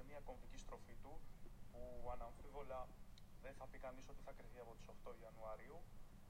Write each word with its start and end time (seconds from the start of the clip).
σε 0.00 0.08
μια 0.12 0.26
κομβική 0.30 0.58
στροφή 0.64 0.94
του 1.02 1.12
που 1.70 1.80
αναμφίβολα 2.16 2.80
δεν 3.44 3.54
θα 3.58 3.64
πει 3.70 3.78
κανείς 3.86 4.06
ότι 4.12 4.22
θα 4.26 4.32
κρυθεί 4.38 4.58
από 4.64 4.72
τις 4.76 4.86
8 4.88 5.12
Ιανουαρίου 5.24 5.78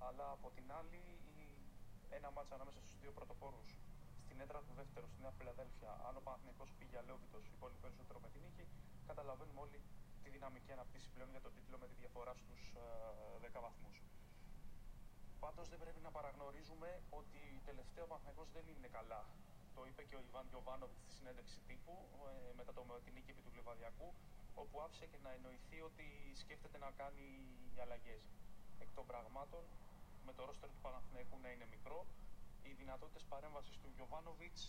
αλλά 0.06 0.26
από 0.36 0.48
την 0.56 0.66
άλλη 0.78 1.02
ένα 2.18 2.28
μάτσα 2.36 2.54
ανάμεσα 2.58 2.78
στους 2.84 2.96
δύο 3.02 3.12
πρωτοπόρους 3.18 3.68
στην 4.24 4.36
έδρα 4.44 4.60
του 4.66 4.74
δεύτερου 4.80 5.06
στη 5.12 5.18
Νέα 5.24 5.34
Φιλαδέλφια, 5.38 5.90
αν 6.08 6.14
ο 6.20 6.22
Παναθηναϊκός 6.26 6.70
πήγε 6.78 6.96
αλόβητος 7.02 7.44
πολύ 7.62 7.78
περισσότερο 7.84 8.18
με 8.24 8.28
την 8.32 8.40
νίκη, 8.44 8.64
καταλαβαίνουμε 9.10 9.60
όλοι 9.66 9.78
τη 10.22 10.28
δυναμική 10.36 10.72
αναπτύσσης 10.76 11.10
πλέον 11.14 11.30
για 11.34 11.42
τον 11.46 11.52
τίτλο 11.56 11.76
με 11.82 11.86
τη 11.90 11.94
διαφορά 12.02 12.34
στους 12.42 12.60
10 13.42 13.58
ε, 13.58 13.60
βαθμούς. 13.66 13.96
Πάντως 15.44 15.66
δεν 15.72 15.78
πρέπει 15.82 16.00
να 16.06 16.10
παραγνωρίζουμε 16.16 16.88
ότι 17.20 17.40
τελευταίο 17.68 18.04
ο 18.06 18.10
Παναθηναϊκός 18.10 18.48
δεν 18.56 18.64
είναι 18.72 18.88
καλά. 18.98 19.22
Το 19.80 19.86
είπε 19.90 20.02
και 20.08 20.16
ο 20.20 20.22
Ιβάν 20.28 20.46
Γιωβάνοβιτς 20.52 21.00
στη 21.04 21.12
συνέντευξη 21.18 21.58
τύπου 21.68 21.94
ε, 22.30 22.52
μετά 22.58 22.72
το, 22.76 22.82
την 23.04 23.12
νίκη 23.16 23.30
επί 23.34 23.42
του 23.46 23.52
Λιβαδιακού, 23.58 24.08
όπου 24.62 24.76
άφησε 24.84 25.06
και 25.10 25.18
να 25.26 25.30
εννοηθεί 25.36 25.78
ότι 25.90 26.06
σκέφτεται 26.42 26.78
να 26.84 26.90
κάνει 27.00 27.26
αλλαγές. 27.84 28.24
Εκ 28.84 28.90
των 28.96 29.04
πραγμάτων, 29.10 29.64
με 30.26 30.32
το 30.36 30.40
ρόστερ 30.48 30.68
του 30.74 30.80
Παναθηναϊκού 30.86 31.36
να 31.44 31.48
είναι 31.52 31.66
μικρό, 31.74 32.00
οι 32.66 32.72
δυνατότητες 32.80 33.24
παρέμβασης 33.32 33.76
του 33.82 33.90
Γιωβάνοβιτς 33.96 34.62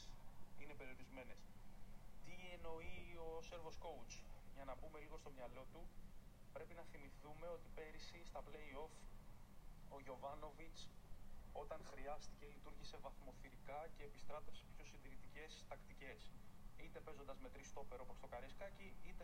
είναι 0.62 0.74
περιορισμένες. 0.80 1.42
Τι 2.26 2.36
εννοεί 2.56 2.98
ο 3.28 3.30
Σέρβος 3.48 3.78
coach, 3.86 4.14
για 4.56 4.66
να 4.70 4.74
μπούμε 4.78 4.98
λίγο 5.04 5.18
στο 5.22 5.30
μυαλό 5.38 5.64
του, 5.72 5.82
πρέπει 6.56 6.74
να 6.80 6.84
θυμηθούμε 6.92 7.48
ότι 7.58 7.68
πέρυσι 7.78 8.20
στα 8.30 8.42
play-off 8.48 8.94
ο 9.96 9.98
Γιωβάνοβιτς 10.06 10.80
όταν 11.54 11.80
χρειάστηκε 11.92 12.46
λειτουργήσε 12.56 12.98
βαθμοθυρικά 13.06 13.80
και 13.96 14.04
επιστράτευσε 14.04 14.66
πιο 14.74 14.86
συντηρητικές 14.86 15.66
τακτικές. 15.70 16.32
Είτε 16.84 17.00
παίζοντας 17.00 17.40
με 17.40 17.50
τρεις 17.50 17.68
στόπερ 17.68 18.00
όπως 18.06 18.20
το 18.20 18.28
Καρέσκακι, 18.28 18.96
είτε 19.08 19.24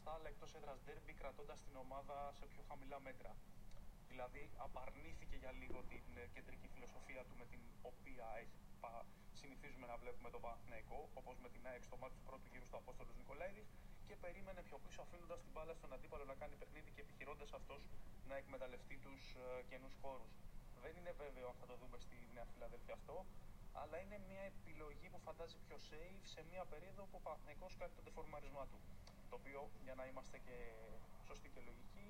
στα 0.00 0.10
άλλα 0.14 0.28
εκτός 0.28 0.54
έδρας 0.54 0.78
ντέρμπι 0.84 1.12
κρατώντας 1.12 1.62
την 1.66 1.76
ομάδα 1.76 2.32
σε 2.38 2.46
πιο 2.46 2.62
χαμηλά 2.68 3.00
μέτρα. 3.00 3.36
Δηλαδή 4.08 4.50
απαρνήθηκε 4.56 5.36
για 5.36 5.52
λίγο 5.52 5.82
την 5.90 6.04
ε, 6.16 6.26
κεντρική 6.34 6.68
φιλοσοφία 6.74 7.22
του 7.24 7.36
με 7.40 7.46
την 7.52 7.60
οποία 7.82 8.26
έχει, 8.42 8.58
συνηθίζουμε 9.32 9.86
να 9.86 9.96
βλέπουμε 9.96 10.30
τον 10.30 10.40
Παναθηναϊκό, 10.40 11.08
όπως 11.14 11.36
με 11.38 11.48
την 11.48 11.66
ΑΕΚ 11.66 11.82
στο 11.82 11.96
μάτι 11.96 12.14
του 12.18 12.22
πρώτου 12.28 12.46
γύρου 12.52 12.66
του 12.70 12.76
Απόστολος 12.76 13.16
Νικολαίδης, 13.16 13.68
και 14.06 14.16
περίμενε 14.16 14.62
πιο 14.62 14.78
πίσω 14.84 15.00
αφήνοντας 15.02 15.40
την 15.44 15.52
μπάλα 15.54 15.74
στον 15.74 15.92
αντίπαλο 15.92 16.24
να 16.24 16.34
κάνει 16.34 16.56
παιχνίδι 16.56 16.90
και 16.90 17.00
επιχειρώντας 17.00 17.52
αυτός 17.52 17.82
να 18.28 18.34
εκμεταλλευτεί 18.36 18.96
τους 19.04 19.34
ε, 19.34 19.62
καινούς 19.70 19.94
χώρους. 20.02 20.32
Δεν 20.84 20.94
είναι 20.98 21.12
βέβαιο 21.24 21.46
αν 21.52 21.56
θα 21.60 21.66
το 21.70 21.76
δούμε 21.80 21.98
στη 22.04 22.16
Νέα 22.34 22.46
Φιλαδέλφια 22.52 22.94
αυτό, 23.00 23.16
αλλά 23.80 23.96
είναι 24.04 24.18
μια 24.28 24.42
επιλογή 24.52 25.06
που 25.12 25.20
φαντάζει 25.26 25.58
πιο 25.66 25.76
safe 25.88 26.22
σε 26.34 26.40
μια 26.50 26.64
περίοδο 26.72 27.02
που 27.10 27.16
ο 27.20 27.22
Παναθηναϊκός 27.26 27.72
κάνει 27.80 27.92
τον 27.98 28.04
τεφορμαρισμά 28.04 28.64
του. 28.70 28.78
Το 29.30 29.34
οποίο, 29.40 29.60
για 29.86 29.94
να 29.98 30.04
είμαστε 30.10 30.36
και 30.46 30.56
σωστοί 31.28 31.48
και 31.54 31.60
λογικοί, 31.68 32.08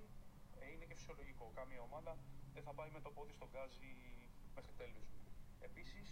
ε, 0.60 0.64
είναι 0.72 0.84
και 0.88 0.94
φυσιολογικό. 0.98 1.44
Κάμια 1.58 1.80
ομάδα 1.88 2.12
δεν 2.54 2.62
θα 2.66 2.72
πάει 2.78 2.90
με 2.96 3.00
το 3.00 3.10
πόδι 3.16 3.32
στον 3.38 3.48
γκάζι 3.52 3.92
μέχρι 4.56 4.72
τέλους. 4.80 5.08
Επίσης, 5.68 6.06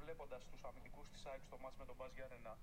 βλέποντας 0.00 0.42
τους 0.50 0.60
αμυντικούς 0.68 1.06
της 1.12 1.26
ΑΕΚ 1.26 1.42
στο 1.48 1.56
μάτς 1.62 1.76
με 1.80 1.84
τον 1.88 1.96
Μπάζ 1.96 2.12
Γιάννενα 2.12 2.58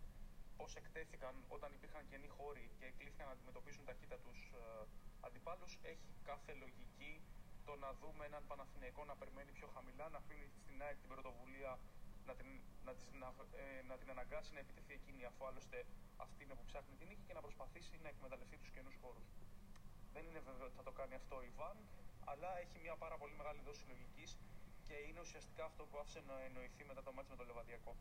πώς 0.57 0.75
εκτέθηκαν 0.75 1.35
όταν 1.55 1.69
υπήρχαν 1.77 2.03
καινοί 2.11 2.27
χώροι 2.37 2.65
και 2.79 2.87
κλήθηκαν 2.97 3.25
να 3.27 3.33
αντιμετωπίσουν 3.33 3.83
ταχύτητα 3.85 4.17
τους 4.25 4.39
ε, 4.53 4.85
αντιπάλους, 5.27 5.71
έχει 5.81 6.09
κάθε 6.29 6.53
λογική 6.63 7.11
το 7.69 7.75
να 7.85 7.91
δούμε 8.01 8.23
έναν 8.31 8.43
Παναθηναϊκό 8.51 9.01
να 9.11 9.15
περιμένει 9.21 9.51
πιο 9.59 9.67
χαμηλά, 9.75 10.05
να 10.13 10.17
αφήνει 10.23 10.47
στην 10.61 10.75
ΑΕΚ 10.85 10.97
την 11.03 11.09
πρωτοβουλία 11.13 11.71
να 12.27 12.33
την, 12.39 12.49
να, 12.87 12.91
της, 12.97 13.07
να, 13.21 13.27
ε, 13.63 13.81
να 13.89 13.95
την 13.99 14.09
αναγκάσει 14.15 14.49
να 14.57 14.59
επιτεθεί 14.65 14.93
εκείνη, 14.99 15.21
αφού 15.29 15.41
άλλωστε 15.49 15.77
αυτή 16.25 16.39
είναι 16.43 16.55
που 16.59 16.65
ψάχνει 16.69 16.93
την 16.99 17.07
νίκη 17.09 17.23
και 17.27 17.35
να 17.37 17.41
προσπαθήσει 17.45 17.95
να 18.05 18.09
εκμεταλλευτεί 18.13 18.55
τους 18.61 18.71
καινούς 18.75 18.95
χώρους. 19.01 19.27
Δεν 20.13 20.23
είναι 20.27 20.41
βέβαιο 20.47 20.65
ότι 20.69 20.75
θα 20.79 20.85
το 20.89 20.93
κάνει 20.99 21.13
αυτό 21.21 21.33
ο 21.41 21.43
Ιβάν, 21.51 21.77
αλλά 22.31 22.49
έχει 22.63 22.77
μια 22.85 22.95
πάρα 23.03 23.15
πολύ 23.21 23.35
μεγάλη 23.39 23.61
δόση 23.67 23.83
λογικής 23.91 24.29
και 24.87 24.95
είναι 25.07 25.19
ουσιαστικά 25.25 25.63
αυτό 25.69 25.81
που 25.89 25.95
άφησε 26.01 26.21
να 26.29 26.35
εννοηθεί 26.47 26.83
μετά 26.89 27.01
το 27.07 27.11
μάτι 27.15 27.29
με 27.33 27.37
το 27.39 27.45
Λεβαδιακό. 27.49 27.91